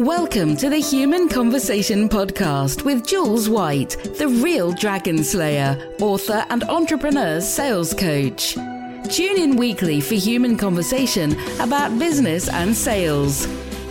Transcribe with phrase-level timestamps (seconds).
[0.00, 6.64] Welcome to the Human Conversation Podcast with Jules White, the real dragon slayer, author, and
[6.64, 8.54] entrepreneur sales coach.
[8.54, 13.44] Tune in weekly for human conversation about business and sales.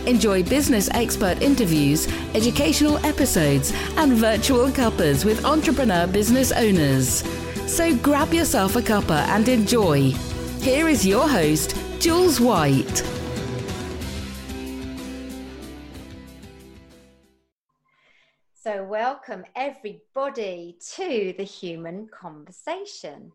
[0.04, 7.22] Enjoy business expert interviews, educational episodes, and virtual cuppers with entrepreneur business owners.
[7.72, 10.10] So grab yourself a cuppa and enjoy.
[10.60, 13.19] Here is your host, Jules White.
[18.70, 23.32] So, welcome everybody to the human conversation.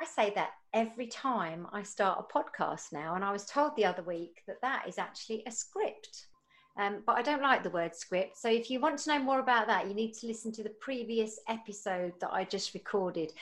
[0.00, 3.84] I say that every time I start a podcast now, and I was told the
[3.84, 6.28] other week that that is actually a script.
[6.78, 8.38] Um, but I don't like the word script.
[8.38, 10.70] So, if you want to know more about that, you need to listen to the
[10.80, 13.34] previous episode that I just recorded.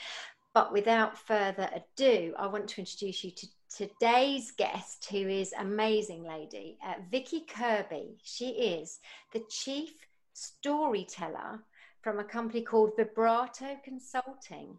[0.53, 6.25] But without further ado, I want to introduce you to today's guest, who is amazing
[6.25, 8.17] lady, uh, Vicky Kirby.
[8.21, 8.99] She is
[9.31, 9.93] the chief
[10.41, 11.63] storyteller
[12.01, 14.77] from a company called Vibrato Consulting.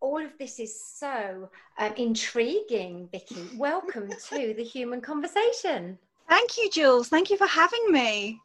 [0.00, 3.48] All of this is so um, intriguing, Vicky.
[3.56, 5.98] Welcome to the Human Conversation.
[6.28, 7.08] Thank you, Jules.
[7.08, 8.40] Thank you for having me.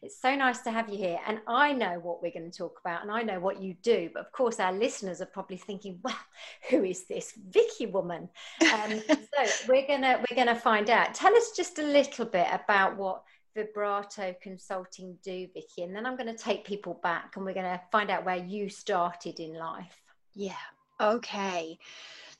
[0.00, 1.18] It's so nice to have you here.
[1.26, 4.10] And I know what we're going to talk about, and I know what you do.
[4.14, 6.16] But of course, our listeners are probably thinking, "Well,
[6.70, 8.28] who is this Vicky woman?"
[8.62, 11.14] Um, so we're gonna we're gonna find out.
[11.14, 13.24] Tell us just a little bit about what
[13.54, 15.82] Vibrato Consulting do, Vicky?
[15.82, 18.36] And then I'm going to take people back and we're going to find out where
[18.36, 20.00] you started in life.
[20.34, 20.54] Yeah.
[21.00, 21.78] Okay.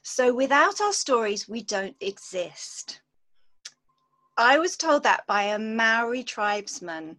[0.02, 3.00] So without our stories, we don't exist.
[4.36, 7.16] I was told that by a Maori tribesman.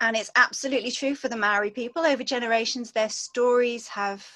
[0.00, 2.04] And it's absolutely true for the Maori people.
[2.04, 4.26] Over generations, their stories have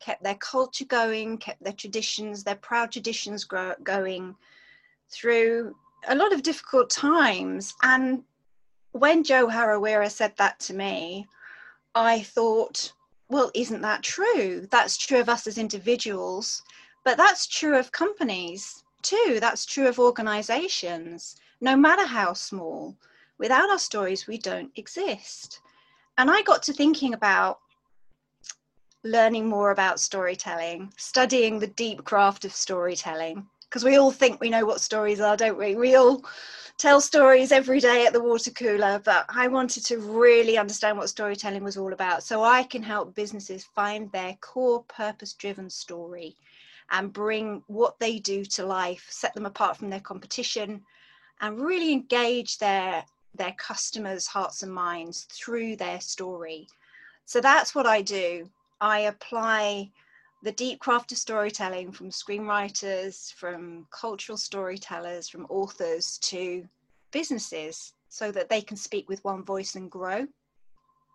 [0.00, 4.36] kept their culture going, kept their traditions, their proud traditions grow, going
[5.10, 5.74] through
[6.06, 7.74] a lot of difficult times.
[7.82, 8.22] And
[8.92, 11.26] when Joe Harawira said that to me,
[11.94, 12.92] I thought,
[13.28, 14.66] well, isn't that true?
[14.70, 16.62] That's true of us as individuals,
[17.04, 19.38] but that's true of companies too.
[19.40, 22.96] That's true of organizations, no matter how small.
[23.38, 25.60] Without our stories, we don't exist.
[26.16, 27.60] And I got to thinking about
[29.04, 34.50] learning more about storytelling, studying the deep craft of storytelling, because we all think we
[34.50, 35.74] know what stories are, don't we?
[35.74, 36.24] We all
[36.78, 41.08] tell stories every day at the water cooler, but I wanted to really understand what
[41.08, 46.36] storytelling was all about so I can help businesses find their core purpose driven story
[46.90, 50.82] and bring what they do to life, set them apart from their competition,
[51.40, 53.04] and really engage their
[53.34, 56.66] their customers' hearts and minds through their story.
[57.26, 58.48] So that's what I do.
[58.80, 59.90] I apply
[60.42, 66.66] the deep craft of storytelling from screenwriters, from cultural storytellers, from authors to
[67.10, 70.26] businesses so that they can speak with one voice and grow.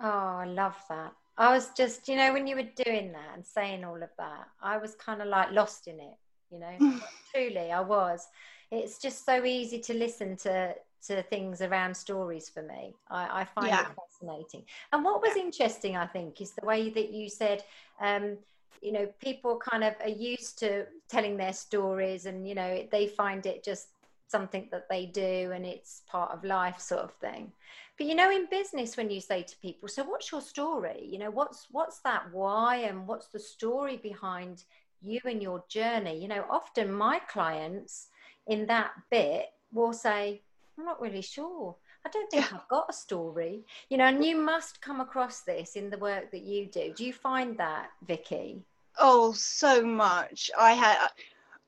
[0.01, 1.13] Oh, I love that.
[1.37, 4.47] I was just, you know, when you were doing that and saying all of that,
[4.61, 6.17] I was kind of like lost in it,
[6.51, 6.99] you know,
[7.33, 8.27] truly I was.
[8.71, 10.75] It's just so easy to listen to
[11.07, 12.95] to things around stories for me.
[13.09, 13.81] I, I find yeah.
[13.81, 14.63] it fascinating.
[14.93, 15.43] And what was yeah.
[15.43, 17.63] interesting, I think, is the way that you said,
[17.99, 18.37] um,
[18.81, 23.07] you know people kind of are used to telling their stories and you know they
[23.07, 23.87] find it just
[24.27, 27.51] something that they do and it's part of life sort of thing.
[27.97, 31.07] But you know in business when you say to people so what's your story?
[31.11, 34.63] You know what's what's that why and what's the story behind
[35.01, 36.19] you and your journey?
[36.19, 38.07] You know often my clients
[38.47, 40.41] in that bit will say
[40.77, 41.75] i'm not really sure
[42.05, 45.75] I don't think I've got a story, you know, and you must come across this
[45.75, 46.93] in the work that you do.
[46.95, 48.61] Do you find that, Vicky?
[48.99, 50.51] Oh, so much.
[50.57, 50.97] I had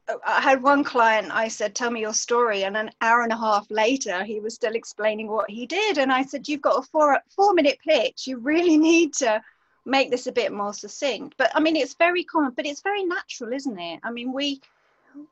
[0.07, 2.63] uh, I had one client, I said, Tell me your story.
[2.63, 5.97] And an hour and a half later, he was still explaining what he did.
[5.97, 8.27] And I said, You've got a four, four minute pitch.
[8.27, 9.41] You really need to
[9.85, 11.35] make this a bit more succinct.
[11.37, 13.99] But I mean, it's very common, but it's very natural, isn't it?
[14.03, 14.61] I mean, we,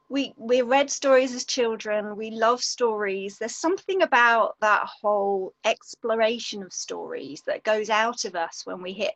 [0.09, 3.37] we, we read stories as children, we love stories.
[3.37, 8.93] There's something about that whole exploration of stories that goes out of us when we
[8.93, 9.15] hit,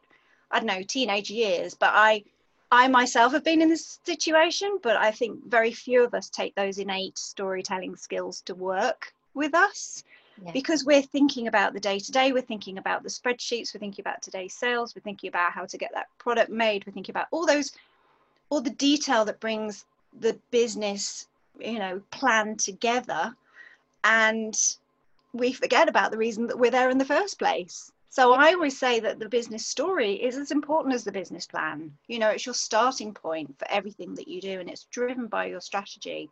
[0.51, 1.73] I don't know, teenage years.
[1.73, 2.23] But I,
[2.71, 6.55] I myself have been in this situation, but I think very few of us take
[6.55, 10.03] those innate storytelling skills to work with us
[10.43, 10.51] yeah.
[10.51, 14.03] because we're thinking about the day to day, we're thinking about the spreadsheets, we're thinking
[14.03, 17.27] about today's sales, we're thinking about how to get that product made, we're thinking about
[17.31, 17.71] all those,
[18.49, 19.85] all the detail that brings
[20.19, 21.27] the business,
[21.59, 23.35] you know, plan together.
[24.03, 24.57] And
[25.33, 27.91] we forget about the reason that we're there in the first place.
[28.09, 31.91] So I always say that the business story is as important as the business plan.
[32.07, 35.45] You know, it's your starting point for everything that you do and it's driven by
[35.45, 36.29] your strategy.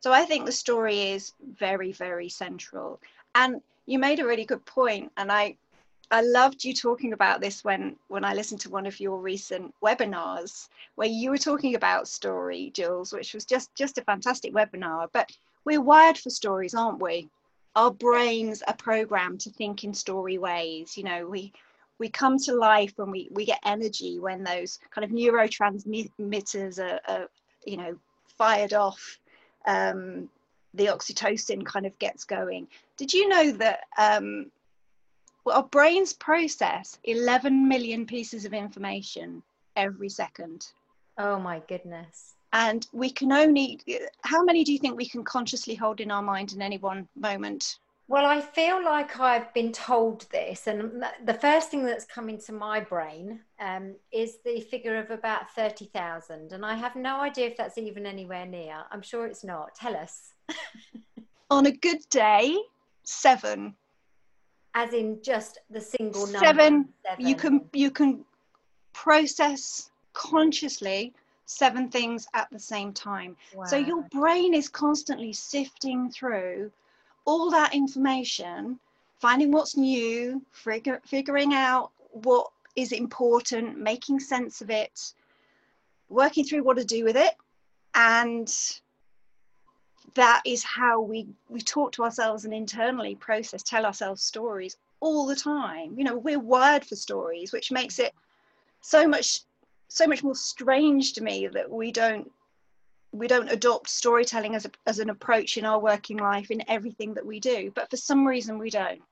[0.00, 3.00] So I think the story is very, very central.
[3.34, 5.56] and you made a really good point and i
[6.12, 9.74] i loved you talking about this when when i listened to one of your recent
[9.82, 15.08] webinars where you were talking about story jules which was just just a fantastic webinar.
[15.12, 15.30] But
[15.64, 17.28] we're wired for stories aren't we?
[17.74, 20.96] Our brains are programmed to think in story ways.
[20.96, 21.52] You know we
[21.98, 27.00] we come to life and we we get energy when those kind of neurotransmitters are,
[27.08, 27.28] are
[27.64, 29.18] you know fired off
[29.66, 30.28] um,
[30.74, 32.66] the oxytocin kind of gets going.
[32.96, 34.50] Did you know that um,
[35.44, 39.42] well, our brains process 11 million pieces of information
[39.76, 40.72] every second?
[41.18, 42.34] Oh my goodness.
[42.52, 43.80] And we can only,
[44.22, 47.08] how many do you think we can consciously hold in our mind in any one
[47.16, 47.78] moment?
[48.08, 52.52] Well, I feel like I've been told this, and the first thing that's coming to
[52.52, 56.52] my brain um, is the figure of about 30,000.
[56.52, 58.82] And I have no idea if that's even anywhere near.
[58.90, 59.74] I'm sure it's not.
[59.76, 60.34] Tell us.
[61.50, 62.58] On a good day,
[63.04, 63.76] seven.
[64.74, 66.38] As in just the single number.
[66.38, 66.88] Seven.
[67.06, 67.26] seven.
[67.26, 68.24] You can you can
[68.92, 71.12] process consciously
[71.46, 73.36] seven things at the same time.
[73.54, 73.64] Wow.
[73.64, 76.70] So your brain is constantly sifting through
[77.24, 78.78] all that information,
[79.20, 85.12] finding what's new, figure, figuring out what is important, making sense of it,
[86.08, 87.34] working through what to do with it.
[87.94, 88.52] And
[90.14, 95.26] that is how we, we talk to ourselves and internally process, tell ourselves stories all
[95.26, 95.94] the time.
[95.96, 98.12] You know, we're wired for stories, which makes it
[98.80, 99.40] so much
[99.88, 102.30] so much more strange to me that we don't
[103.12, 107.12] we don't adopt storytelling as, a, as an approach in our working life in everything
[107.12, 109.02] that we do but for some reason we don't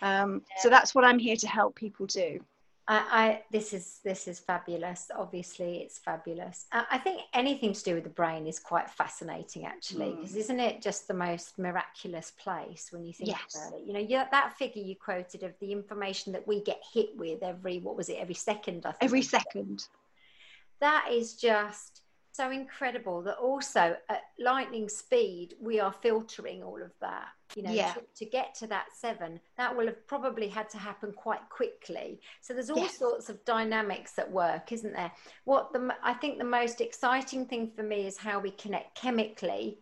[0.00, 0.56] um, yeah.
[0.58, 2.40] so that's what i'm here to help people do
[2.88, 5.08] I, I, this is this is fabulous.
[5.16, 6.66] Obviously it's fabulous.
[6.72, 10.38] I, I think anything to do with the brain is quite fascinating actually because mm.
[10.38, 13.54] isn't it just the most miraculous place when you think yes.
[13.54, 13.86] about it?
[13.86, 17.42] You know you, that figure you quoted of the information that we get hit with
[17.42, 19.86] every what was it every second every second.
[20.80, 22.02] That is just
[22.32, 27.70] so incredible that also at lightning speed we are filtering all of that you know
[27.70, 27.92] yeah.
[27.92, 32.18] to, to, get to that seven that will have probably had to happen quite quickly
[32.40, 32.98] so there's all yes.
[32.98, 35.12] sorts of dynamics at work isn't there
[35.44, 39.78] what the i think the most exciting thing for me is how we connect chemically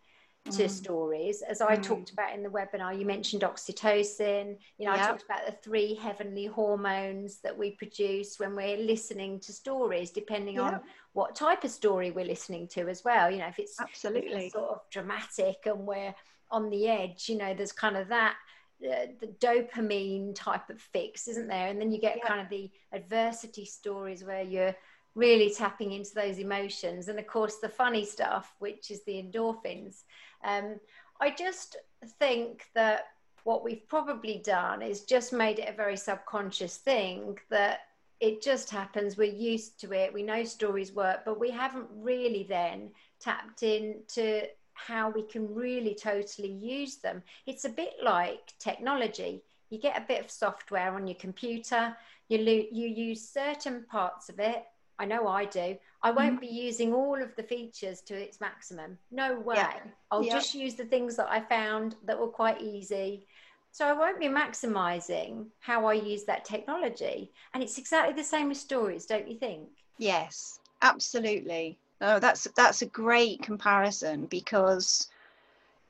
[0.47, 0.71] to mm.
[0.71, 1.83] stories as i mm.
[1.83, 5.05] talked about in the webinar you mentioned oxytocin you know yep.
[5.05, 10.11] i talked about the three heavenly hormones that we produce when we're listening to stories
[10.11, 10.65] depending yep.
[10.65, 10.81] on
[11.13, 14.43] what type of story we're listening to as well you know if it's absolutely if
[14.45, 16.15] it's sort of dramatic and we're
[16.51, 18.35] on the edge you know there's kind of that
[18.83, 22.27] uh, the dopamine type of fix isn't there and then you get yep.
[22.27, 24.75] kind of the adversity stories where you're
[25.15, 27.09] really tapping into those emotions.
[27.09, 30.03] And of course the funny stuff which is the endorphins.
[30.45, 30.81] Um,
[31.21, 31.77] i just
[32.19, 33.09] think that
[33.45, 37.81] what we've probably done is just made it a very subconscious thing that
[38.21, 39.17] it just happens.
[39.17, 40.13] We're used to it.
[40.13, 44.43] We know stories work but we haven't really then tapped into
[44.75, 47.23] how we can really totally use them.
[47.47, 49.43] It's a bit like technology.
[49.69, 51.97] You get a bit of software on your computer
[52.31, 54.65] you, lo- you use certain parts of it
[55.01, 55.79] I know I do.
[56.03, 56.41] I won't mm-hmm.
[56.41, 58.99] be using all of the features to its maximum.
[59.11, 59.57] No way.
[59.57, 59.79] Yeah.
[60.11, 60.35] I'll yeah.
[60.35, 63.27] just use the things that I found that were quite easy.
[63.73, 67.33] So I won't be maximizing how I use that technology.
[67.55, 69.71] And it's exactly the same with stories, don't you think?
[69.97, 71.79] Yes, absolutely.
[72.03, 75.09] Oh, that's that's a great comparison because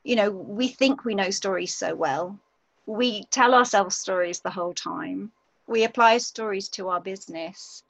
[0.05, 2.39] you know, we think we know stories so well.
[2.87, 5.33] We tell ourselves stories the whole time.
[5.67, 7.83] We apply stories to our business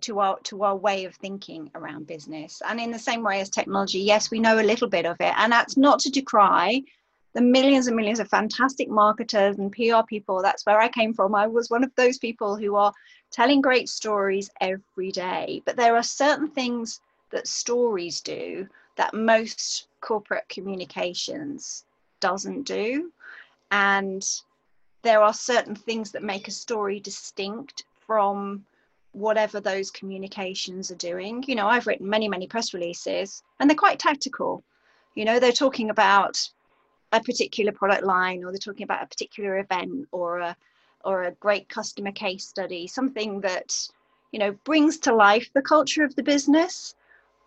[0.00, 2.62] to our to our way of thinking around business.
[2.66, 5.34] And in the same way as technology yes we know a little bit of it.
[5.36, 6.82] And that's not to decry
[7.34, 10.40] the millions and millions of fantastic marketers and PR people.
[10.40, 11.34] That's where I came from.
[11.34, 12.92] I was one of those people who are
[13.32, 15.60] telling great stories every day.
[15.66, 21.84] But there are certain things that stories do that most corporate communications
[22.20, 23.12] doesn't do.
[23.72, 24.24] And
[25.02, 28.64] there are certain things that make a story distinct from
[29.14, 31.44] whatever those communications are doing.
[31.46, 34.62] You know, I've written many, many press releases and they're quite tactical.
[35.14, 36.38] You know, they're talking about
[37.12, 40.56] a particular product line or they're talking about a particular event or a
[41.04, 43.76] or a great customer case study, something that,
[44.32, 46.94] you know, brings to life the culture of the business,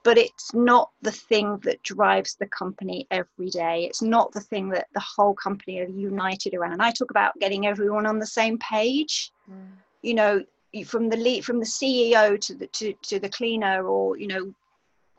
[0.04, 3.86] but it's not the thing that drives the company every day.
[3.86, 6.82] It's not the thing that the whole company are united around.
[6.82, 9.32] I talk about getting everyone on the same page.
[9.52, 9.70] Mm.
[10.04, 10.44] You know,
[10.86, 14.54] from the lead from the ceo to the to, to the cleaner or you know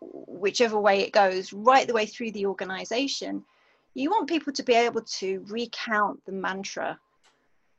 [0.00, 3.44] whichever way it goes right the way through the organization
[3.94, 6.98] you want people to be able to recount the mantra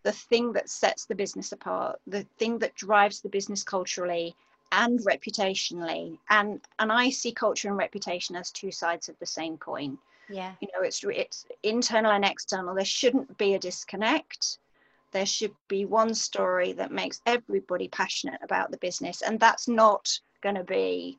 [0.04, 4.36] the thing that sets the business apart the thing that drives the business culturally
[4.72, 6.18] and reputationally.
[6.30, 9.98] And and i see culture and reputation as two sides of the same coin.
[10.30, 10.54] Yeah.
[10.62, 12.76] You know it's it's internal and external.
[12.76, 14.60] There shouldn't be a disconnect
[15.12, 20.20] there should be one story that makes everybody passionate about the business and that's not
[20.42, 21.18] going to be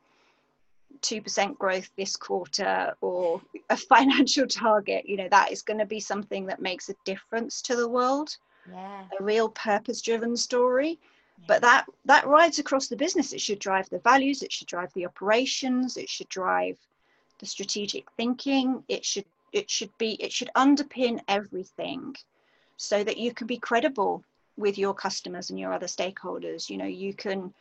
[1.02, 5.09] 2% growth this quarter or a financial target.
[5.09, 8.37] You know that is going to be something that makes a difference to the world
[8.70, 9.04] yeah.
[9.18, 10.99] a real purpose driven story
[11.47, 13.32] but that that rides across the business.
[13.32, 16.78] It should drive the values it should drive the operations it should drive
[17.38, 22.14] the strategic thinking it should it should be it should underpin everything
[22.80, 24.25] so that you can be credible
[24.56, 26.70] with your customers and your other stakeholders.
[26.70, 27.52] You know you can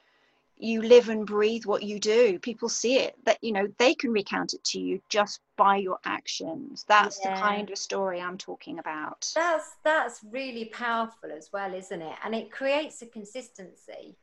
[0.57, 2.39] you live and breathe what you do.
[2.39, 5.99] People see it that you know they can recount it to you just by your
[6.05, 6.85] actions.
[6.87, 7.35] That's yeah.
[7.35, 9.29] the kind of story i'm talking about.
[9.35, 12.15] That's that's really powerful as well isn't it?
[12.23, 14.15] And it creates a consistency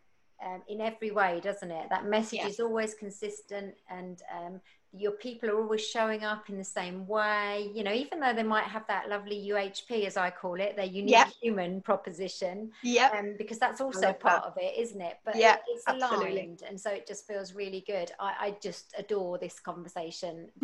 [0.45, 1.89] um, in every way doesn't it?
[1.91, 2.49] That message yeah.
[2.49, 4.61] is always consistent and um,
[4.99, 8.43] your people are always showing up in the same way you know even though they
[8.43, 11.29] might have that lovely uhp as i call it their unique yep.
[11.41, 14.45] human proposition yeah um, because that's also part that.
[14.45, 16.33] of it isn't it but yeah, it's absolutely.
[16.33, 20.49] aligned and so it just feels really good i, I just adore this conversation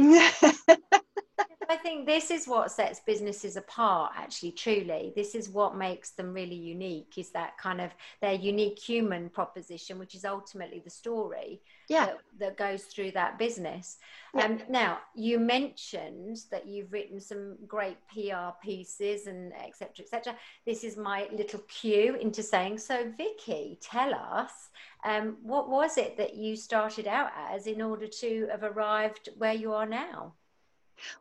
[1.72, 5.10] I think this is what sets businesses apart, actually, truly.
[5.16, 9.98] This is what makes them really unique, is that kind of their unique human proposition,
[9.98, 12.04] which is ultimately the story yeah.
[12.04, 13.96] that, that goes through that business.
[14.34, 14.44] Yeah.
[14.44, 20.04] Um, now, you mentioned that you've written some great PR pieces and etc.
[20.04, 20.36] etc.
[20.66, 24.68] This is my little cue into saying, so Vicky, tell us,
[25.04, 29.54] um, what was it that you started out as in order to have arrived where
[29.54, 30.34] you are now?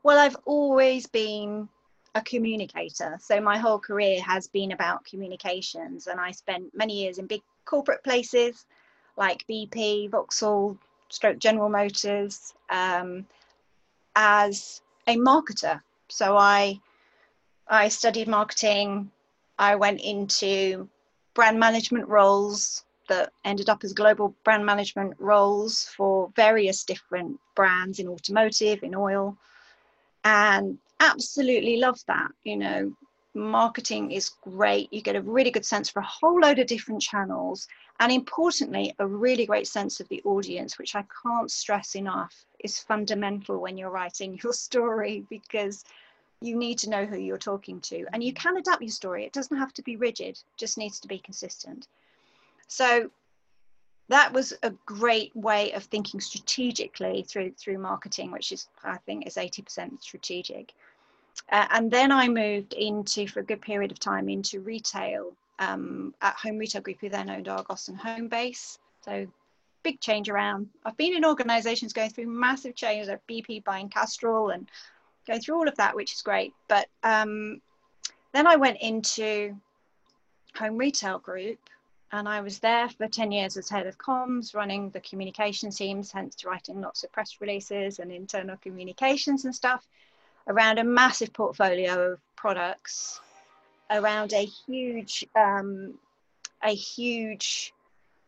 [0.04, 1.70] Well, I've always been
[2.16, 3.18] a communicator.
[3.22, 7.42] So my whole career has been about communications, and I spent many years in big
[7.66, 8.66] corporate places
[9.18, 10.78] like BP, Vauxhall,
[11.10, 13.26] Stroke General Motors, um,
[14.16, 15.82] as a marketer.
[16.10, 16.80] So I
[17.68, 19.12] I studied marketing.
[19.58, 20.90] I went into
[21.34, 28.00] brand management roles that ended up as global brand management roles for various different brands
[28.00, 29.38] in automotive, in oil,
[30.24, 32.96] and absolutely love that you know.
[33.34, 34.92] Marketing is great.
[34.92, 37.66] You get a really good sense for a whole load of different channels
[38.02, 42.80] and importantly a really great sense of the audience which i can't stress enough is
[42.80, 45.86] fundamental when you're writing your story because
[46.42, 49.24] you need to know who you're talking to and you can adapt your story.
[49.26, 51.88] It doesn't have to be rigid just needs to be consistent.
[52.68, 53.12] So
[54.12, 59.26] that was a great way of thinking strategically through through marketing, which is I think
[59.26, 60.74] is 80% strategic.
[61.50, 66.14] Uh, and then I moved into for a good period of time into retail um,
[66.22, 68.80] at Home Retail Group, who then owned Argos and Homebase.
[69.06, 69.28] So
[69.82, 70.68] big change around.
[70.86, 74.70] I've been in organisations going through massive changes, like BP buying Castrol and
[75.26, 76.54] going through all of that, which is great.
[76.68, 77.62] But um,
[78.34, 79.56] then I went into
[80.58, 81.60] Home Retail Group,
[82.12, 86.12] and I was there for 10 years as head of comms, running the communication teams,
[86.12, 89.88] hence writing lots of press releases and internal communications and stuff
[90.48, 93.22] around a massive portfolio of products,
[93.90, 95.94] around a huge, um,
[96.64, 97.74] a huge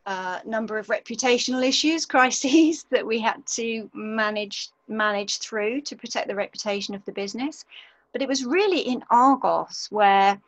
[0.06, 6.28] uh, number of reputational issues, crises that we had to manage manage through to protect
[6.28, 7.66] the reputation of the business.
[8.12, 10.40] But it was really in Argos where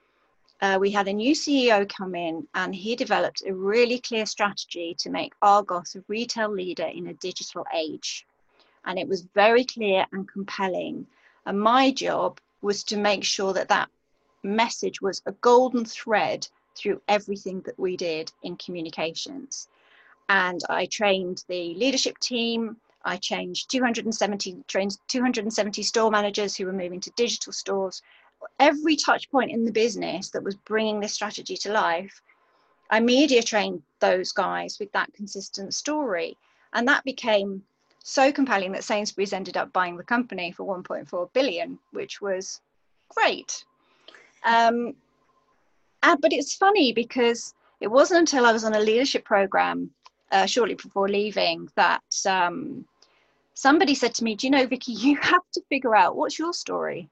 [0.66, 4.96] uh, we had a new CEO come in and he developed a really clear strategy
[4.98, 8.26] to make Argos a retail leader in a digital age.
[8.86, 11.06] And it was very clear and compelling.
[11.46, 13.90] And my job was to make sure that that
[14.42, 19.68] message was a golden thread through everything that we did in communications.
[20.30, 22.78] And I trained the leadership team.
[23.04, 28.02] I changed 270 trained 270 store managers who were moving to digital stores
[28.60, 32.22] every touch point in the business that was bringing this strategy to life,
[32.90, 36.38] I media trained those guys with that consistent story.
[36.74, 37.64] And that became
[38.04, 42.62] so compelling that Sainsbury's ended up buying the company for 1.4 billion, which was
[43.10, 43.66] great.
[44.44, 44.96] Um,
[46.04, 49.90] and, but it's funny because it wasn't until I was on a leadership program
[50.32, 52.86] uh, shortly before leaving that um,
[53.54, 56.54] somebody said to me, Do you know, Vicky, you have to figure out what's your
[56.54, 57.10] story?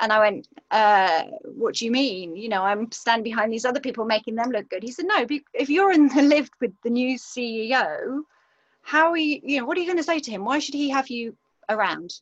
[0.00, 2.36] And I went, uh, what do you mean?
[2.36, 4.82] You know, I'm standing behind these other people making them look good.
[4.82, 8.22] He said, no, if you're in the lift with the new CEO,
[8.82, 10.44] how are you, you know, what are you going to say to him?
[10.44, 11.36] Why should he have you
[11.68, 12.20] around?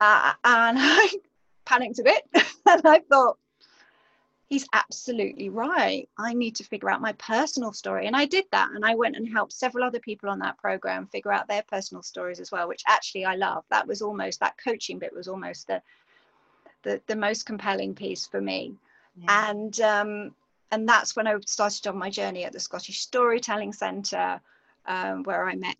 [0.00, 1.08] Uh, and I
[1.64, 2.22] panicked a bit
[2.66, 3.38] and I thought,
[4.48, 6.08] he's absolutely right.
[6.18, 8.06] I need to figure out my personal story.
[8.06, 8.70] And I did that.
[8.74, 12.02] And I went and helped several other people on that program figure out their personal
[12.02, 13.64] stories as well, which actually I love.
[13.70, 15.82] That was almost that coaching bit was almost the
[16.82, 18.74] the, the most compelling piece for me.
[19.16, 19.50] Yeah.
[19.50, 20.34] And um,
[20.70, 24.40] and that's when I started on my journey at the Scottish Storytelling Centre,
[24.86, 25.76] um, where I met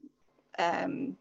[0.59, 1.16] um,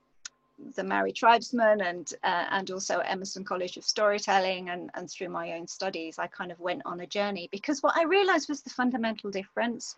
[0.76, 5.54] the Maori tribesmen and uh, and also Emerson College of Storytelling and, and through my
[5.54, 8.70] own studies, I kind of went on a journey because what I realized was the
[8.70, 9.96] fundamental difference.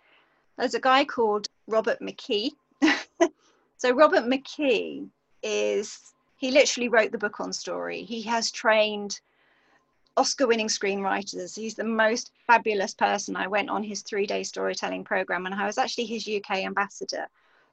[0.57, 2.51] There's a guy called Robert McKee.
[3.77, 5.07] so Robert McKee
[5.43, 8.03] is he literally wrote the book on story.
[8.03, 9.19] He has trained
[10.17, 11.55] Oscar winning screenwriters.
[11.55, 13.35] He's the most fabulous person.
[13.35, 17.27] I went on his three day storytelling program and I was actually his UK ambassador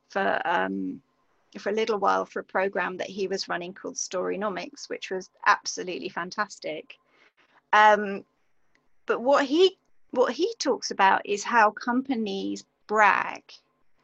[0.08, 1.00] for um,
[1.58, 5.30] for a little while for a program that he was running called Storynomics, which was
[5.46, 6.96] absolutely fantastic.
[7.72, 8.24] Um,
[9.06, 9.76] but what he
[10.10, 13.42] what he talks about is how companies brag.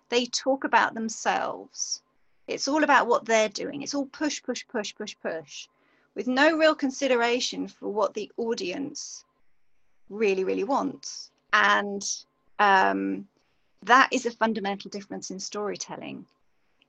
[0.08, 2.02] They talk about themselves.
[2.46, 3.82] It's all about what they're doing.
[3.82, 5.68] It's all push, push, push, push, push,
[6.14, 9.26] with no real consideration for what the audience
[10.08, 11.30] really, really wants.
[11.52, 12.02] And
[12.58, 13.28] um,
[13.82, 16.24] that is a fundamental difference in storytelling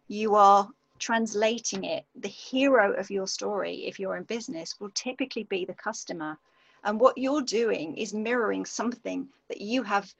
[0.10, 2.04] you are translating it.
[2.16, 6.38] The hero of your story, if you're in business, will typically be the customer.
[6.84, 10.13] And what you're doing is mirroring something that you have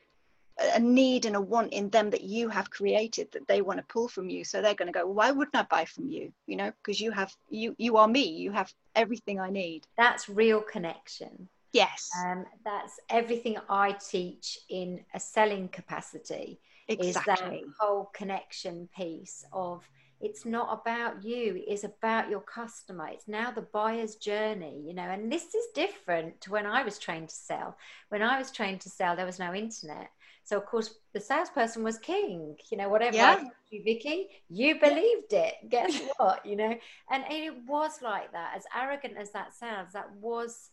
[0.74, 3.86] a need and a want in them that you have created that they want to
[3.86, 4.43] pull from you.
[4.43, 6.34] So they're going to go why wouldn't i buy from you?
[6.48, 8.27] You know because you have you you are me.
[8.27, 9.88] You have everything i need.
[9.98, 11.48] That's real connection.
[11.72, 12.10] Yes.
[12.25, 17.58] Um, that's everything i teach in a selling capacity exactly.
[17.58, 19.88] is that whole connection piece of
[20.22, 23.08] it's not about you it is about your customer.
[23.08, 26.98] It's now the buyer's journey you know and this is different to when i was
[26.98, 27.77] trained to sell.
[28.10, 30.10] When i was trained to sell there was no internet.
[30.43, 33.44] So of course the salesperson was king you know whatever yeah.
[33.70, 35.53] you vicky you believed it.
[35.70, 36.75] Guess what you know?
[37.11, 40.70] And it was like that as arrogant as that sounds that was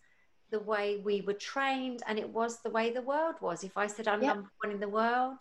[0.51, 3.63] the way we were trained and it was the way the world was.
[3.63, 4.33] If i said i'm yeah.
[4.33, 5.39] number one in the world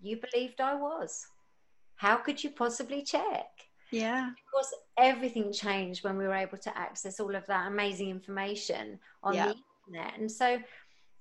[0.00, 1.26] you believed I was.
[1.96, 3.46] How could you possibly check?
[3.90, 4.30] Yeah.
[4.30, 9.34] Because everything changed when we were able to access all of that amazing information on
[9.34, 9.46] yeah.
[9.46, 9.56] the
[9.86, 10.18] internet.
[10.18, 10.58] And so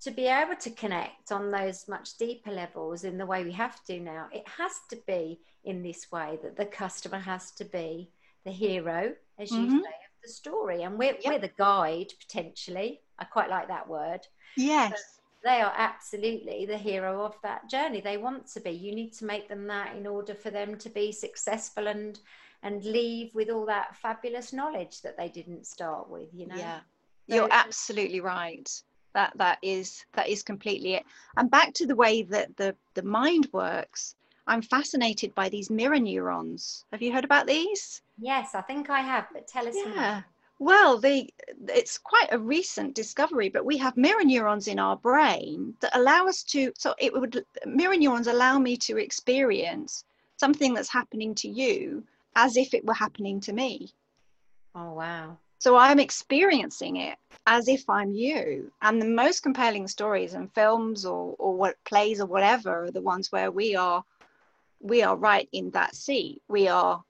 [0.01, 3.83] to be able to connect on those much deeper levels in the way we have
[3.85, 8.09] to now, it has to be in this way that the customer has to be
[8.45, 9.77] the hero, as you mm-hmm.
[9.77, 10.83] say, of the story.
[10.83, 11.25] And we're, yep.
[11.25, 13.01] we're the guide potentially.
[13.17, 14.21] I quite like that word.
[14.55, 14.91] Yes.
[14.91, 14.99] But
[15.43, 18.01] they are absolutely the hero of that journey.
[18.01, 18.71] They want to be.
[18.71, 22.19] You need to make them that in order for them to be successful and
[22.63, 26.55] and leave with all that fabulous knowledge that they didn't start with you know?
[26.55, 26.79] Yeah.
[27.29, 28.69] So, you're absolutely right.
[29.13, 31.03] That that is that is completely it.
[31.37, 34.15] And back to the way that the the mind works
[34.47, 36.85] i'm fascinated by these mirror neurons.
[36.91, 38.01] Have you heard about these?
[38.17, 39.93] Yes i think i have but tell us yeah.
[39.93, 40.25] more.
[40.59, 41.29] Well, the,
[41.67, 46.27] it's quite a recent discovery, but we have mirror neurons in our brain that allow
[46.27, 46.73] us to.
[46.77, 50.03] So it would mirror neurons allow me to experience
[50.37, 52.03] something that's happening to you
[52.35, 53.93] as if it were happening to me.
[54.73, 55.37] Oh wow!
[55.59, 58.71] So I'm experiencing it as if I'm you.
[58.81, 63.01] And the most compelling stories and films or or what plays or whatever are the
[63.01, 64.03] ones where we are
[64.79, 66.41] we are right in that seat.
[66.47, 67.03] We are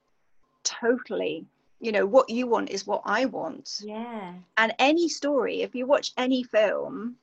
[0.63, 1.45] totally
[1.79, 3.79] you know what you want is what i want.
[3.83, 4.33] Yeah.
[4.57, 7.15] And any story if you watch any film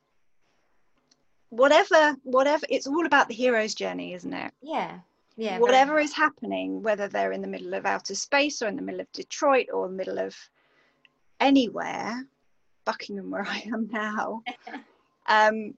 [1.51, 4.53] whatever whatever it's all about the hero's journey isn't it?
[4.63, 4.99] Yeah.
[5.37, 8.83] Yeah whatever is happening whether they're in the middle of outer space or in the
[8.83, 10.37] middle of detroit or the middle of
[11.41, 12.25] anywhere
[12.85, 14.43] buckingham where i am now
[15.27, 15.75] um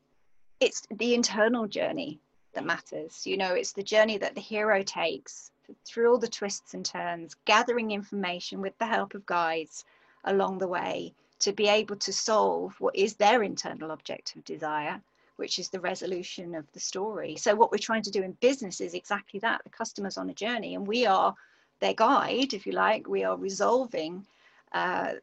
[0.61, 2.19] it's the internal journey
[2.57, 3.27] that matters.
[3.27, 5.53] You know it's the journey that the hero takes
[5.85, 9.85] through all the twists and turns, gathering information with the help of guides
[10.25, 15.01] along the way to be able to solve what is their internal object of desire,
[15.37, 17.37] which is the resolution of the story.
[17.37, 20.35] So, what we're trying to do in business is exactly that the customer's on a
[20.35, 21.35] journey, and we are
[21.81, 24.27] their guide, if you like, we are resolving.
[24.73, 25.15] Uh,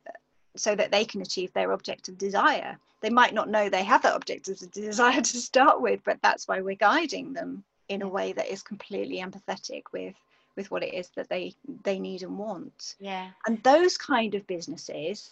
[0.56, 2.78] so that they can achieve their object of desire.
[3.02, 6.48] They might not know they have that object of desire to start with, but that's
[6.48, 10.16] why we're guiding them in a way that is completely empathetic with
[10.56, 12.96] with what it is that they they need and want.
[13.00, 13.30] Yeah.
[13.48, 15.32] And those kind of businesses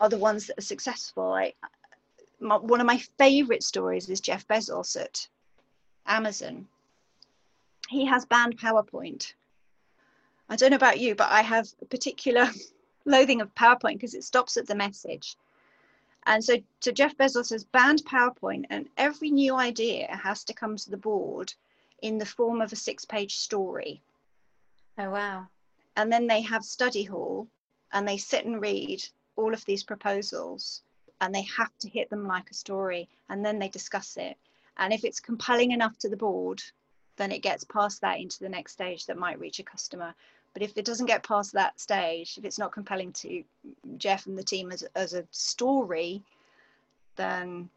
[0.00, 1.32] are the ones that are successful.
[1.32, 1.54] I,
[2.40, 5.28] my, one of my favorite stories is jeff bezos at
[6.06, 6.66] amazon.
[7.88, 9.34] He has banned powerpoint.
[10.48, 12.50] I don't know about you but i have a particular
[13.04, 15.36] loathing of PowerPoint because it stops at the message.
[16.26, 20.76] And so, so Jeff Bezos has banned PowerPoint, and every new idea has to come
[20.76, 21.52] to the board
[22.04, 24.02] in the form of a six page story.
[24.98, 25.46] Oh, wow.
[25.96, 27.48] And then they have study hall
[27.92, 29.02] and they sit and read
[29.36, 30.82] all of these proposals
[31.22, 34.36] and they have to hit them like a story and then they discuss it.
[34.76, 36.62] And if it's compelling enough to the board,
[37.16, 40.14] then it gets past that into the next stage that might reach a customer.
[40.52, 43.42] But if it doesn't get past that stage, if it's not compelling to
[43.96, 46.22] Jeff and the team as, as a story,
[47.16, 47.70] then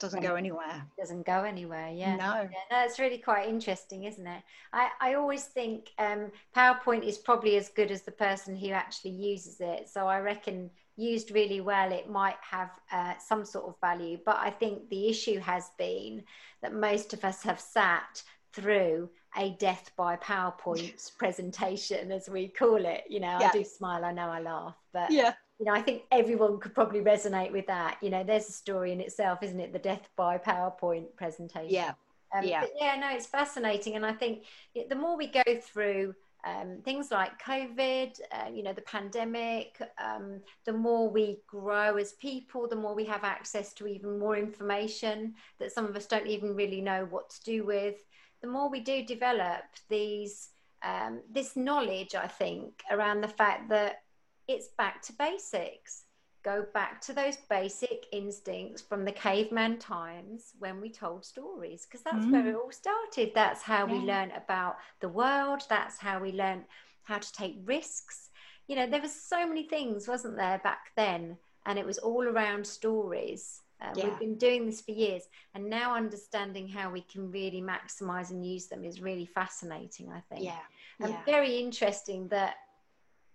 [0.00, 0.86] doesn't go anywhere.
[0.98, 1.90] Doesn't go anywhere.
[1.90, 2.16] Yeah.
[2.16, 2.34] No.
[2.34, 4.42] Yeah, no, it's really quite interesting, isn't it?
[4.72, 9.12] I, I always think um, PowerPoint is probably as good as the person who actually
[9.12, 9.88] uses it.
[9.88, 14.18] So I reckon used really well, it might have uh, some sort of value.
[14.24, 16.24] But I think the issue has been
[16.62, 22.84] that most of us have sat through a death by PowerPoint presentation, as we call
[22.84, 23.04] it.
[23.08, 23.50] You know, yeah.
[23.52, 25.34] I do smile, I know I laugh, but yeah.
[25.60, 27.98] You know, I think everyone could probably resonate with that.
[28.00, 29.72] You know, there's a story in itself, isn't it?
[29.72, 31.68] The death by PowerPoint presentation.
[31.68, 31.92] Yeah.
[32.34, 32.64] Um, yeah.
[32.80, 33.96] yeah, no, it's fascinating.
[33.96, 34.44] And I think
[34.88, 40.40] the more we go through um, things like COVID, uh, you know, the pandemic, um,
[40.64, 45.34] the more we grow as people, the more we have access to even more information
[45.58, 47.96] that some of us don't even really know what to do with
[48.40, 50.50] the more we do develop these
[50.82, 54.02] um, this knowledge, I think, around the fact that
[54.50, 56.04] it's back to basics.
[56.42, 62.02] Go back to those basic instincts from the caveman times when we told stories, because
[62.02, 62.32] that's mm.
[62.32, 63.32] where it all started.
[63.34, 63.92] That's how yeah.
[63.92, 65.62] we learned about the world.
[65.68, 66.64] That's how we learned
[67.02, 68.30] how to take risks.
[68.68, 71.36] You know, there was so many things, wasn't there, back then?
[71.66, 73.60] And it was all around stories.
[73.82, 74.04] Uh, yeah.
[74.04, 78.44] We've been doing this for years, and now understanding how we can really maximize and
[78.44, 80.44] use them is really fascinating, I think.
[80.44, 80.58] Yeah.
[81.00, 81.24] And yeah.
[81.26, 82.56] very interesting that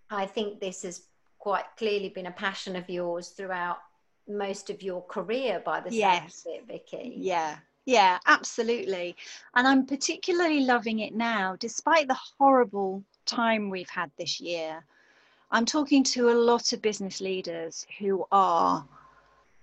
[0.09, 1.03] I think this has
[1.39, 3.77] quite clearly been a passion of yours throughout
[4.27, 6.45] most of your career by the yes.
[6.45, 7.13] of it, Vicky.
[7.17, 7.57] Yeah.
[7.85, 9.15] Yeah, absolutely.
[9.53, 14.83] And I'm particularly loving it now, despite the horrible time we've had this year.
[15.51, 18.83] I'm talking to a lot of business leaders who are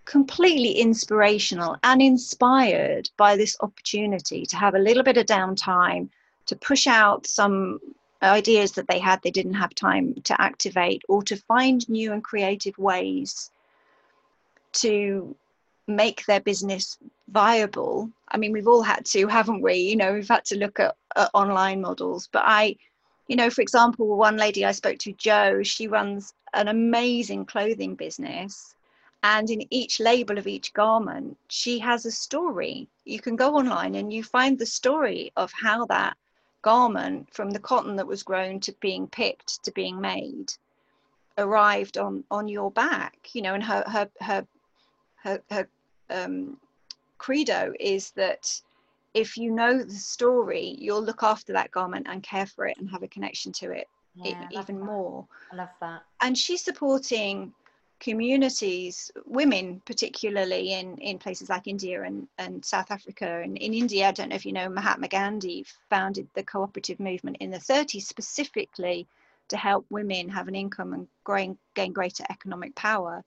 [0.04, 6.08] completely inspirational and inspired by this opportunity to have a little bit of downtime
[6.46, 7.80] to push out some
[8.22, 12.22] ideas that they had they didn't have time to activate or to find new and
[12.22, 13.50] creative ways
[14.72, 15.34] to
[15.88, 18.10] make their business viable.
[18.28, 19.74] I mean we've all had to haven't we?
[19.74, 22.76] You know we've had to look at, at online models but i
[23.28, 27.94] you know for example one lady i spoke to joe she runs an amazing clothing
[27.94, 28.74] business
[29.22, 32.88] and in each label of each garment she has a story.
[33.04, 36.16] You can go online and you find the story of how that
[36.62, 40.52] garment from the cotton that was grown to being picked to being made
[41.38, 44.46] arrived on on your back you know and her her her
[45.16, 45.68] her, her
[46.10, 46.56] um,
[47.18, 48.60] credo is that
[49.14, 52.90] if you know the story you'll look after that garment and care for it and
[52.90, 55.26] have a connection to it yeah, even more.
[55.52, 56.02] I love that.
[56.20, 57.52] And she's supporting
[58.02, 63.40] communities, women particularly in, in places like India and, and South Africa.
[63.44, 67.36] And in India, I don't know if you know, Mahatma Gandhi founded the cooperative movement
[67.38, 69.06] in the 30s specifically
[69.48, 73.22] to help women have an income and gain, gain greater economic power.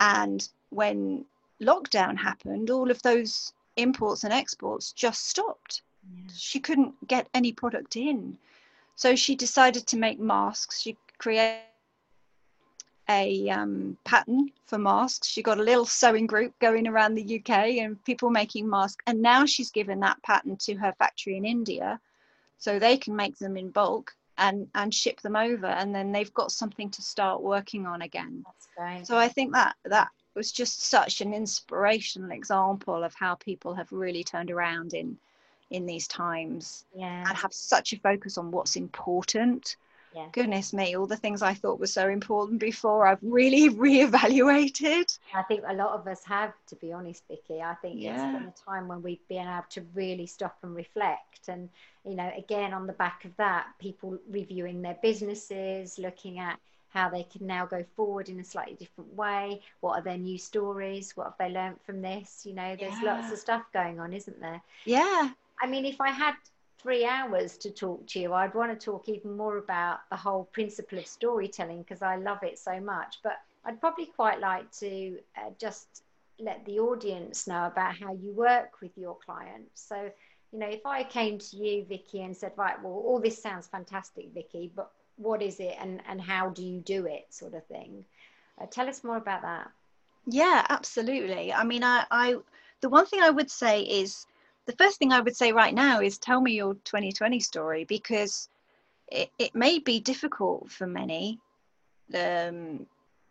[0.00, 1.24] And when
[1.62, 5.82] lockdown happened, all of those imports and exports just stopped.
[6.12, 6.32] Yeah.
[6.34, 8.38] She couldn't get any product in.
[8.96, 10.80] So she decided to make masks.
[10.80, 11.62] She created
[13.08, 15.28] a um, pattern for masks.
[15.28, 19.02] She got a little sewing group going around the UK and people making masks.
[19.06, 22.00] And now she's given that pattern to her factory in India
[22.58, 25.66] so they can make them in bulk and, and ship them over.
[25.66, 28.44] And then they've got something to start working on again.
[28.46, 29.06] That's great.
[29.06, 33.92] So I think that that was just such an inspirational example of how people have
[33.92, 35.16] really turned around in
[35.70, 37.24] in these times yeah.
[37.26, 39.76] and have such a focus on what's important
[40.14, 40.26] yeah.
[40.32, 45.18] goodness me, all the things I thought were so important before, I've really reevaluated.
[45.34, 47.60] I think a lot of us have, to be honest, Vicky.
[47.60, 48.14] I think yeah.
[48.14, 51.48] it's been a time when we've been able to really stop and reflect.
[51.48, 51.68] And,
[52.04, 56.58] you know, again, on the back of that, people reviewing their businesses, looking at
[56.90, 59.60] how they can now go forward in a slightly different way.
[59.80, 61.16] What are their new stories?
[61.16, 62.42] What have they learned from this?
[62.46, 63.16] You know, there's yeah.
[63.16, 64.62] lots of stuff going on, isn't there?
[64.84, 65.30] Yeah.
[65.60, 66.34] I mean, if I had
[66.84, 70.44] three hours to talk to you, I'd want to talk even more about the whole
[70.52, 73.20] principle of storytelling because I love it so much.
[73.24, 76.02] But I'd probably quite like to uh, just
[76.38, 79.82] let the audience know about how you work with your clients.
[79.88, 80.10] So,
[80.52, 83.66] you know, if I came to you, Vicky, and said, right, well, all this sounds
[83.66, 87.26] fantastic, Vicky, but what is it and and how do you do it?
[87.30, 88.04] sort of thing.
[88.60, 89.70] Uh, tell us more about that.
[90.26, 91.52] Yeah absolutely.
[91.52, 92.36] I mean i i
[92.82, 94.26] the one thing i would say is
[94.66, 98.48] the first thing i would say right now is tell me your 2020 story because
[99.08, 101.38] it, it may be difficult for many
[102.14, 102.86] um,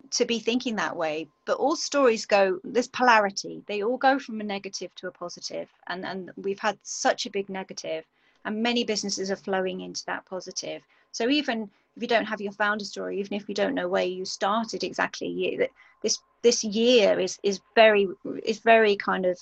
[0.10, 4.42] to be thinking that way but all stories go there's polarity they all go from
[4.42, 5.70] a negative to a positive.
[5.88, 8.06] and and we've had such a big negative
[8.46, 12.52] and many businesses are flowing into that positive so even if you don't have your
[12.52, 15.70] founder story even if you don't know where you started exactly
[16.02, 18.08] this this year is is very
[18.44, 19.40] is very kind of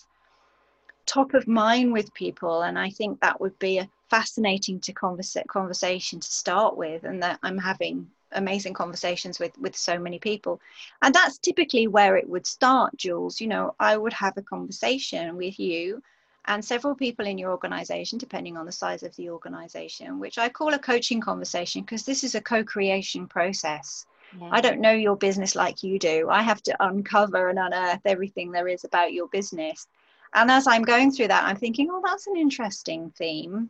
[1.05, 5.37] top of mind with people and i think that would be a fascinating to converse,
[5.47, 10.59] conversation to start with and that i'm having amazing conversations with with so many people.
[11.01, 13.41] And that's typically where it would start jules.
[13.41, 16.01] You know i would have a conversation with you
[16.45, 20.49] and several people in your organization depending on the size of the organization which i
[20.49, 24.05] call a coaching conversation because this is a co-creation process.
[24.39, 24.49] Yeah.
[24.51, 26.29] i don't know your business like you do.
[26.29, 29.87] I have to uncover and unearth everything there is about your business
[30.33, 33.69] and as i'm going through that i'm thinking oh that's an interesting theme.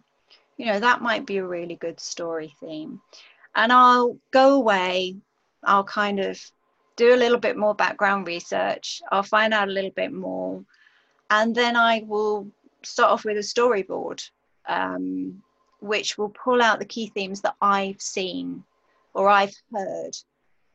[0.57, 3.01] You know that might be a really good story theme.
[3.55, 5.15] And I'll go away,
[5.63, 6.39] I'll kind of
[6.95, 10.63] do a little bit more background research, I'll find out a little bit more,
[11.29, 12.47] and then I will
[12.83, 14.21] start off with a storyboard,
[14.67, 15.41] um,
[15.79, 18.63] which will pull out the key themes that I've seen
[19.13, 20.15] or I've heard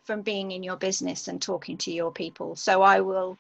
[0.05, 2.57] from being in your business and talking to your people.
[2.57, 3.39] So I will,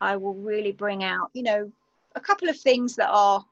[0.00, 1.72] I will really bring out, you know,
[2.18, 3.44] a couple of things that are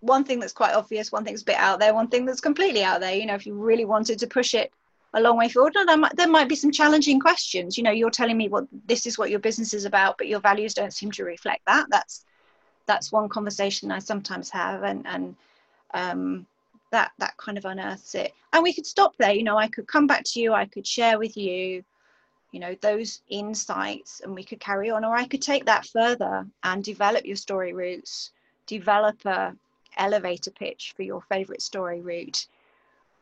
[0.00, 2.84] one thing that's quite obvious, one thing's a bit out there, one thing that's completely
[2.84, 3.14] out there.
[3.14, 4.72] You know, if you really wanted to push it
[5.14, 7.76] a long way forward, there might, there might be some challenging questions.
[7.76, 10.40] You know, you're telling me what this is what your business is about, but your
[10.40, 11.86] values don't seem to reflect that.
[11.90, 12.24] That's
[12.86, 15.36] that's one conversation I sometimes have, and and
[15.94, 16.46] um,
[16.90, 18.32] that that kind of unearths it.
[18.52, 19.32] And we could stop there.
[19.32, 20.52] You know, I could come back to you.
[20.52, 21.84] I could share with you
[22.52, 25.04] you know those insights and we could carry on.
[25.04, 28.30] Or i could take that further and develop your story routes
[28.66, 29.54] develop a,
[29.96, 32.46] elevator pitch for your favorite story route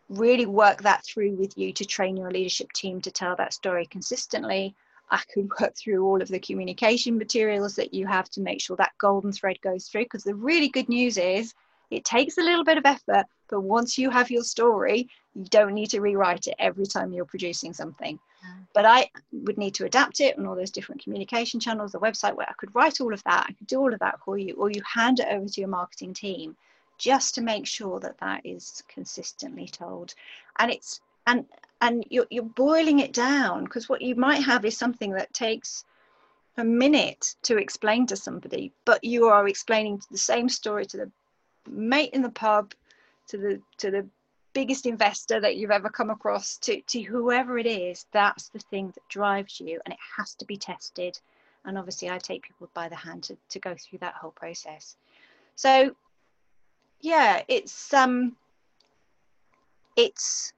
[0.08, 3.86] really work that through with you to train your leadership team to tell that story
[3.86, 4.74] consistently.
[5.10, 8.76] I could work through all of the communication materials that you have to make sure
[8.76, 11.54] that golden thread goes through because the really good news is
[11.90, 15.72] it takes a little bit of effort but once you have your story you don't
[15.72, 18.66] need to rewrite it every time you're producing something Mm.
[18.72, 22.36] but i would need to adapt it on all those different communication channels the website
[22.36, 24.54] where i could write all of that i could do all of that for you
[24.54, 26.56] or you hand it over to your marketing team
[26.98, 30.14] just to make sure that that is consistently told.
[30.58, 31.46] And it's and
[31.82, 35.84] and you're, you're boiling it down because what you might have is something that takes
[36.56, 41.10] a minute to explain to somebody but you are explaining the same story to the
[41.68, 42.72] mate in the pub
[43.28, 44.06] to the to the
[44.56, 48.86] biggest investor that you've ever come across to to whoever it is that's the thing
[48.94, 51.20] that drives you and it has to be tested.
[51.66, 54.96] And obviously i take people by the hand to, to go through that whole process.
[55.56, 55.94] So
[57.02, 58.34] yeah it's um
[59.94, 60.54] it's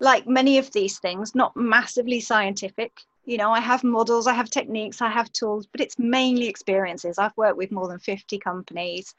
[0.00, 2.92] like many of these things not massively scientific.
[3.26, 7.16] You know i have models i have techniques i have tools but it's mainly experiences.
[7.16, 9.14] I've worked with more than 50 companies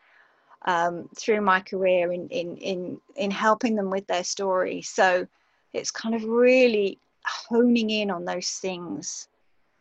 [0.65, 5.27] um, through my career in, in in in helping them with their story so
[5.73, 9.27] it's kind of really honing in on those things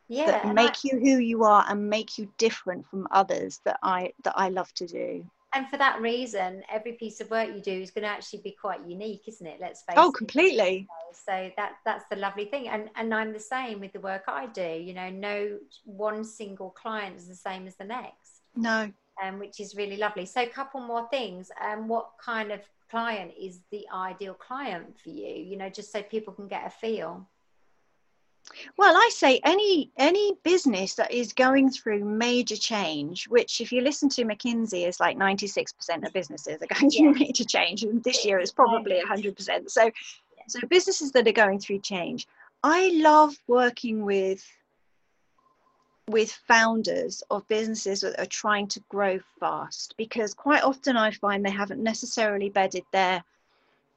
[0.08, 3.78] yeah, that make I, you who you are and make you different from others that
[3.82, 7.60] i that i love to do and for that reason, every piece of work you
[7.60, 9.58] do is going to actually be quite unique, isn't it?
[9.60, 10.08] Let's face oh, it.
[10.08, 10.88] Oh, completely.
[11.12, 14.46] So that that's the lovely thing, and and I'm the same with the work I
[14.46, 14.66] do.
[14.66, 18.42] You know, no one single client is the same as the next.
[18.56, 18.90] No.
[19.22, 20.26] Um, which is really lovely.
[20.26, 21.48] So, a couple more things.
[21.64, 25.28] Um, what kind of client is the ideal client for you?
[25.28, 27.28] You know, just so people can get a feel.
[28.76, 33.80] Well, I say any any business that is going through major change, which if you
[33.80, 37.24] listen to McKinsey is like 96% of businesses are going through yeah.
[37.26, 39.70] major change, and this year is probably 100%.
[39.70, 39.90] So,
[40.48, 42.26] so businesses that are going through change,
[42.62, 44.44] I love working with
[46.06, 51.44] with founders of businesses that are trying to grow fast because quite often I find
[51.44, 53.24] they haven't necessarily bedded their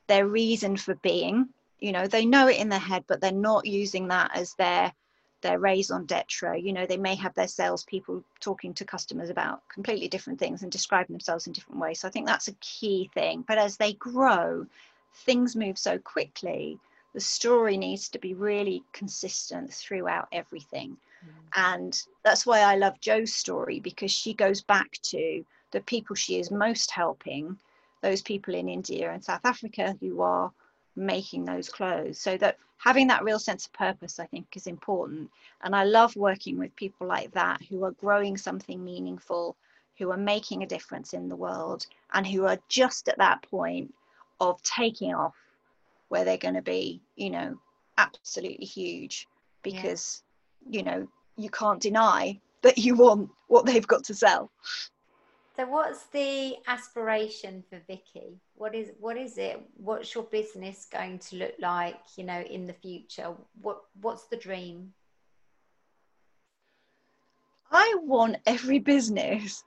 [0.07, 1.49] their reason for being.
[1.79, 4.93] You know they know it in their head but they're not using that as their
[5.41, 6.55] their raison d'etre.
[6.55, 10.71] You know they may have their salespeople talking to customers about completely different things and
[10.71, 11.99] describing themselves in different ways.
[11.99, 13.43] So i think that's a key thing.
[13.45, 14.65] But as they grow
[15.25, 16.79] things move so quickly
[17.13, 20.97] the story needs to be really consistent throughout everything.
[21.25, 21.31] Mm.
[21.55, 26.39] and that's why i love Joe's story because she goes back to the people she
[26.39, 27.57] is most helping
[28.01, 30.51] those people in india and south africa who are
[30.97, 32.19] making those clothes.
[32.19, 35.29] So that having that real sense of purpose i think is important.
[35.61, 39.55] And i love working with people like that who are growing something meaningful
[39.97, 43.93] who are making a difference in the world and who are just at that point
[44.39, 45.35] of taking off
[46.09, 47.57] where they're going to be you know
[47.97, 49.27] absolutely huge.
[49.63, 50.26] Because yeah.
[50.69, 54.51] You know you can't deny that you want what they've got to sell
[55.57, 58.37] so what's the aspiration for Vicky?
[58.57, 59.59] What is what is it?
[59.75, 63.33] What's your business going to look like, you know, in the future?
[63.59, 64.93] What what's the dream?
[67.71, 69.63] I want every business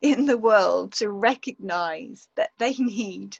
[0.00, 3.36] in the world to recognize that they need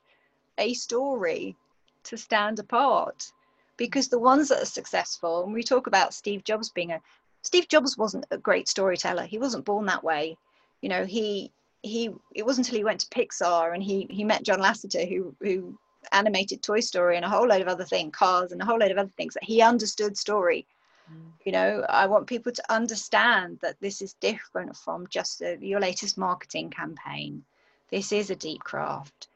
[0.58, 1.56] a story
[2.04, 3.32] to stand apart
[3.76, 7.00] because the ones that are successful and we talk about Steve Jobs being a
[7.42, 10.36] Steve Jobs wasn't a great storyteller he wasn't born that way
[10.80, 14.42] you know he he it wasn't until he went to Pixar and he he met
[14.42, 15.78] John Lasseter who who
[16.12, 18.90] animated Toy Story and a whole load of other things, cars and a whole load
[18.90, 20.66] of other things that he understood story.
[21.10, 21.32] Mm.
[21.44, 25.80] You know, I want people to understand that this is different from just a, your
[25.80, 27.44] latest marketing campaign.
[27.90, 29.28] This is a deep craft,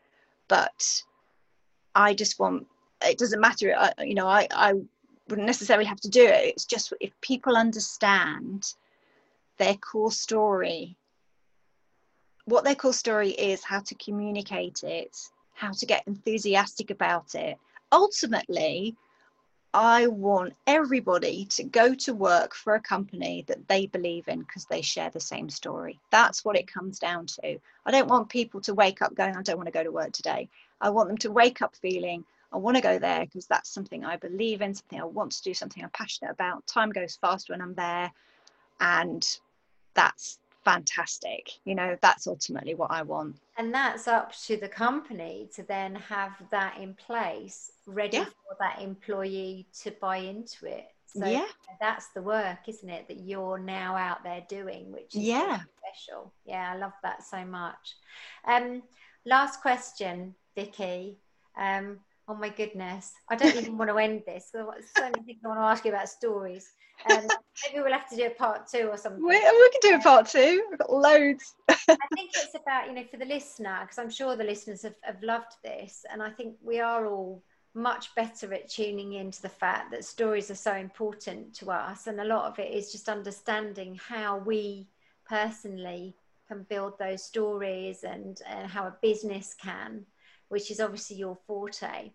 [0.48, 1.03] but
[1.94, 2.66] I just want.
[3.03, 3.75] It doesn't matter.
[3.77, 4.75] I, you know, I I
[5.29, 6.47] wouldn't necessarily have to do it.
[6.47, 8.75] It's just if people understand
[9.59, 10.97] their core story
[12.49, 15.15] what their core story is, how to communicate it,
[15.55, 17.59] how to get enthusiastic about it.
[17.93, 18.97] Ultimately,
[19.75, 24.65] I want everybody to go to work for a company that they believe in because
[24.65, 26.01] they share the same story.
[26.11, 27.59] That's what it comes down to.
[27.85, 30.13] I don't want people to wake up going, I don't want to go to work
[30.13, 30.49] today.
[30.81, 34.05] I want them to wake up feeling, I want to go there because that's something
[34.05, 36.67] I believe in, something I want to do, something I'm passionate about.
[36.67, 38.11] Time goes fast when I'm there.
[38.81, 39.27] And
[39.95, 41.51] that's fantastic.
[41.65, 43.37] You know that's ultimately what i want.
[43.57, 48.25] And that's up to the company to then have that in place ready yeah.
[48.25, 50.89] for that employee to buy into it.
[51.07, 51.47] So yeah.
[51.81, 55.61] that's the work isn't it that you're now out there doing which is yeah.
[55.79, 56.33] special.
[56.45, 57.97] Yeah i love that so much.
[58.47, 58.83] Um
[59.25, 61.17] last question vicky.
[61.57, 65.49] Um oh my goodness i don't even want to end this so many things i
[65.49, 66.73] want to ask you about stories
[67.11, 67.27] um,
[67.64, 69.23] maybe we'll have to do a part two or something.
[69.23, 70.64] We, we can do a part two.
[70.69, 71.55] We've got loads.
[71.69, 71.75] I
[72.14, 75.23] think it's about, you know, for the listener, because I'm sure the listeners have, have
[75.23, 76.05] loved this.
[76.11, 77.43] And I think we are all
[77.75, 82.07] much better at tuning into the fact that stories are so important to us.
[82.07, 84.88] And a lot of it is just understanding how we
[85.29, 86.17] personally
[86.49, 90.05] can build those stories and, and how a business can,
[90.49, 92.11] which is obviously your forte.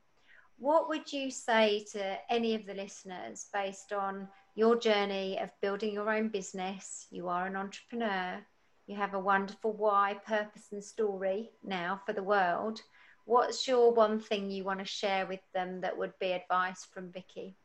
[0.58, 5.94] What would you say to any of the listeners based on your journey of building
[5.94, 7.08] your own business.
[7.10, 8.46] You are an entrepreneur.
[8.86, 12.82] You have a wonderful why, purpose, and story now for the world.
[13.26, 17.12] What's your one thing you want to share with them that would be advice from
[17.12, 17.56] Vicky?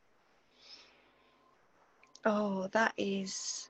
[2.24, 3.68] Oh, that is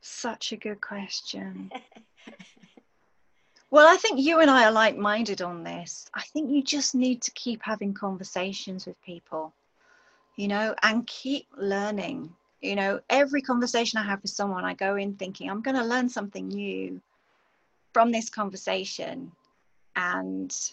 [0.00, 1.70] such a good question.
[3.70, 6.08] well, I think you and I are like minded on this.
[6.14, 9.52] I think you just need to keep having conversations with people,
[10.36, 14.96] you know, and keep learning you know every conversation i have with someone i go
[14.96, 17.00] in thinking i'm going to learn something new
[17.92, 19.30] from this conversation
[19.96, 20.72] and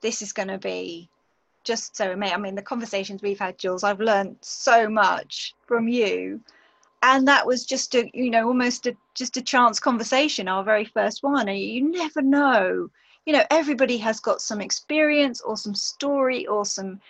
[0.00, 1.08] this is going to be
[1.64, 5.88] just so amazing i mean the conversations we've had jules i've learned so much from
[5.88, 6.40] you
[7.02, 10.84] and that was just a you know almost a just a chance conversation our very
[10.84, 12.88] first one and you never know
[13.24, 17.00] you know everybody has got some experience or some story or some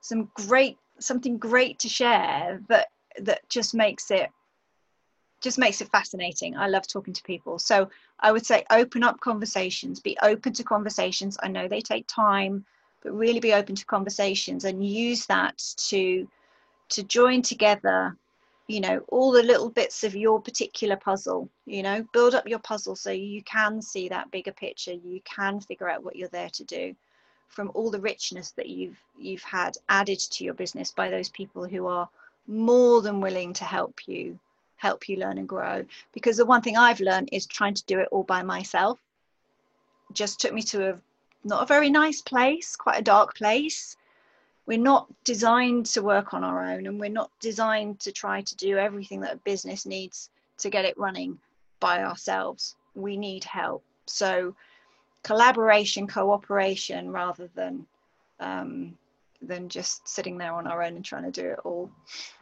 [0.00, 4.30] some great something great to share that that just makes it
[5.40, 6.56] just makes it fascinating.
[6.56, 7.58] I love talking to people.
[7.58, 7.88] So
[8.20, 11.36] I would say open up conversations, be open to conversations.
[11.42, 12.64] I know they take time,
[13.02, 16.26] but really be open to conversations and use that to
[16.88, 18.16] to join together,
[18.68, 22.58] you know, all the little bits of your particular puzzle, you know, build up your
[22.58, 26.50] puzzle so you can see that bigger picture, you can figure out what you're there
[26.50, 26.94] to do
[27.48, 31.64] from all the richness that you've you've had added to your business by those people
[31.64, 32.08] who are
[32.48, 34.38] more than willing to help you
[34.76, 35.84] help you learn and grow.
[36.12, 38.98] Because the one thing i've learned is trying to do it all by myself.
[40.12, 40.98] Just took me to a
[41.44, 43.96] not a very nice place quite a dark place
[44.66, 48.56] we're not designed to work on our own and we're not designed to try to
[48.56, 51.38] do everything that a business needs to get it running
[51.80, 52.74] by ourselves.
[52.94, 53.84] We need help.
[54.06, 54.54] So
[55.22, 57.86] collaboration cooperation rather than
[58.40, 58.98] um,
[59.42, 61.90] than just sitting there on our own and trying to do it all.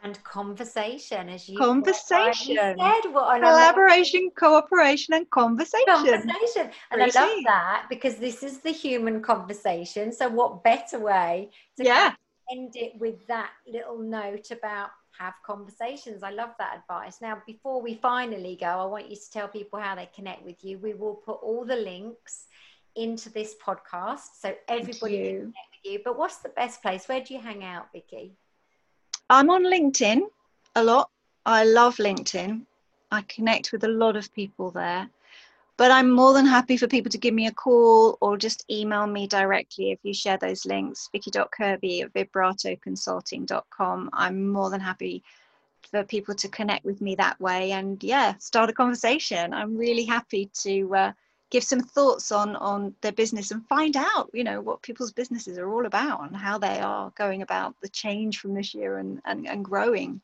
[0.03, 2.77] And conversation, as you conversation, said,
[3.11, 5.85] what collaboration, cooperation, and conversation.
[5.87, 7.17] Conversation, and Crazy.
[7.17, 10.11] I love that because this is the human conversation.
[10.11, 12.13] So, what better way to yeah.
[12.51, 16.23] end it with that little note about have conversations.
[16.23, 17.21] I love that advice.
[17.21, 20.63] Now, before we finally go, I want you to tell people how they connect with
[20.63, 20.77] you.
[20.77, 22.47] We will put all the links
[22.95, 25.99] into this podcast so everybody can connect you.
[26.03, 27.07] But what's the best place?
[27.07, 28.33] Where do you hang out, Vicky?
[29.29, 30.21] I'm on LinkedIn
[30.75, 31.09] a lot.
[31.45, 32.61] I love LinkedIn.
[33.11, 35.09] I connect with a lot of people there.
[35.77, 39.05] But I'm more than happy for people to give me a call or just email
[39.07, 44.09] me directly if you share those links, vicky.kirby at vibratoconsulting.com.
[44.13, 45.21] I'm more than happy
[45.91, 49.53] for people to connect with me that way and yeah, start a conversation.
[49.53, 51.11] I'm really happy to uh,
[51.49, 55.57] give some thoughts on on their business and find out, you know, what people's businesses
[55.57, 59.21] are all about and how they are going about the change from this year and,
[59.25, 60.21] and, and growing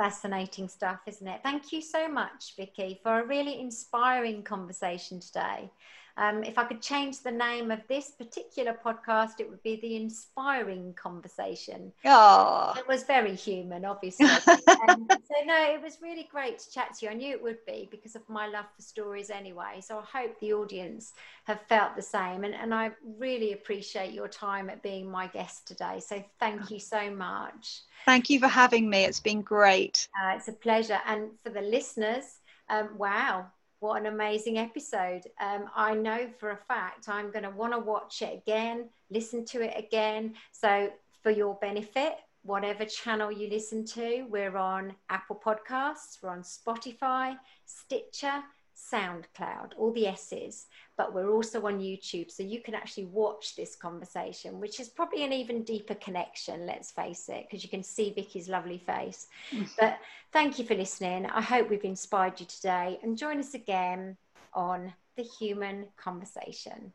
[0.00, 1.40] fascinating stuff, isn't it?
[1.42, 5.70] Thank you so much, Vicky, for a really inspiring conversation today.
[6.16, 9.96] Um, if I could change the name of this particular podcast, it would be the
[9.96, 11.92] Inspiring Conversation.
[12.04, 14.26] Oh, it was very human, obviously.
[14.88, 17.12] um, so no, it was really great to chat to you.
[17.12, 19.80] I knew it would be because of my love for stories anyway.
[19.80, 21.12] So I hope the audience
[21.44, 25.66] have felt the same, and, and I really appreciate your time at being my guest
[25.66, 26.00] today.
[26.00, 27.82] So thank you so much.
[28.06, 29.04] Thank you for having me.
[29.04, 30.08] It's been great.
[30.20, 32.24] Uh, it's a pleasure, and for the listeners,
[32.68, 33.46] um, wow
[33.80, 35.22] what an amazing episode.
[35.40, 39.44] Um, I know for a fact I'm going to want to watch it again, listen
[39.46, 40.34] to it again.
[40.52, 40.90] So,
[41.22, 47.36] for your benefit, whatever channel you listen to, we're on Apple Podcasts, we're on Spotify,
[47.66, 48.42] Stitcher,
[48.74, 50.66] SoundCloud, all the S's,
[51.00, 52.30] but we're also on YouTube.
[52.30, 56.90] So you can actually watch this conversation, which is probably an even deeper connection, let's
[56.90, 59.28] face it, because you can see Vicky's lovely face.
[59.50, 59.66] Mm.
[59.80, 59.98] but
[60.30, 61.24] thank you for listening.
[61.24, 64.18] I hope we've inspired you today and join us again
[64.52, 66.92] on the human conversation.